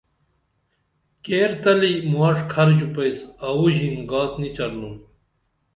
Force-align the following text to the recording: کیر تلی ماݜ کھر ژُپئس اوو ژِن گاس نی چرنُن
کیر 1.23 1.51
تلی 1.63 1.93
ماݜ 2.11 2.37
کھر 2.51 2.67
ژُپئس 2.77 3.17
اوو 3.45 3.65
ژِن 3.75 3.95
گاس 4.09 4.31
نی 4.39 4.49
چرنُن 4.55 4.95